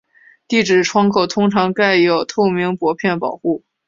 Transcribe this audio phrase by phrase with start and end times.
[0.47, 3.63] 地址窗口通常盖有透明薄片保护。